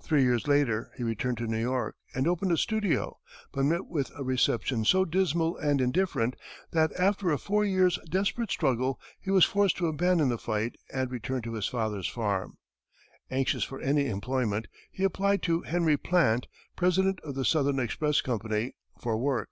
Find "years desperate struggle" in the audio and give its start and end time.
7.66-8.98